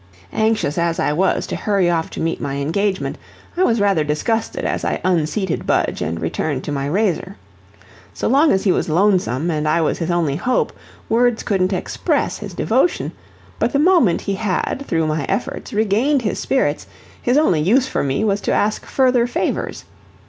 Anxious 0.33 0.79
as 0.79 0.97
I 0.99 1.13
was 1.13 1.45
to 1.45 1.55
hurry 1.55 1.87
off 1.87 2.09
to 2.09 2.19
meet 2.19 2.41
my 2.41 2.55
engagement, 2.55 3.19
I 3.55 3.61
was 3.63 3.79
rather 3.79 4.03
disgusted 4.03 4.65
as 4.65 4.83
I 4.83 4.99
unseated 5.03 5.67
Budge 5.67 6.01
and 6.01 6.19
returned 6.19 6.63
to 6.63 6.71
my 6.71 6.87
razor. 6.87 7.35
So 8.11 8.27
long 8.27 8.51
as 8.51 8.63
he 8.63 8.71
was 8.71 8.89
lonesome 8.89 9.51
and 9.51 9.67
I 9.67 9.79
was 9.81 9.99
his 9.99 10.09
only 10.09 10.37
hope, 10.37 10.73
words 11.07 11.43
couldn't 11.43 11.71
express 11.71 12.39
his 12.39 12.55
devotion, 12.55 13.11
but 13.59 13.73
the 13.73 13.77
moment 13.77 14.21
he 14.21 14.33
had, 14.33 14.83
through 14.87 15.05
my 15.05 15.23
efforts, 15.25 15.71
regained 15.71 16.23
his 16.23 16.39
spirits, 16.39 16.87
his 17.21 17.37
only 17.37 17.61
use 17.61 17.87
for 17.87 18.03
me 18.03 18.23
was 18.23 18.41
to 18.41 18.51
ask 18.51 18.87
further 18.87 19.27
favors. 19.27 19.85